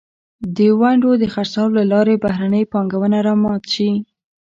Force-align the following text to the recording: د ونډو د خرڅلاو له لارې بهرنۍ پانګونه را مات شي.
د 0.55 0.57
ونډو 0.79 1.11
د 1.21 1.23
خرڅلاو 1.33 1.75
له 1.77 1.83
لارې 1.91 2.15
بهرنۍ 2.23 2.63
پانګونه 2.71 3.17
را 3.27 3.33
مات 3.43 3.63
شي. 3.73 3.91